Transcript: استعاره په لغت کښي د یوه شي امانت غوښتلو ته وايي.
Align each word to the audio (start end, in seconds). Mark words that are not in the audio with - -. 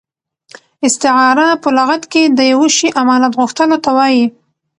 استعاره 0.87 1.47
په 1.63 1.69
لغت 1.77 2.03
کښي 2.11 2.23
د 2.37 2.39
یوه 2.53 2.67
شي 2.77 2.87
امانت 3.01 3.33
غوښتلو 3.39 3.77
ته 3.83 3.89
وايي. 3.97 4.25